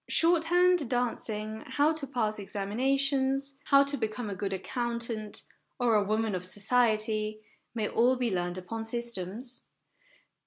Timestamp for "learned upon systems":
8.33-9.65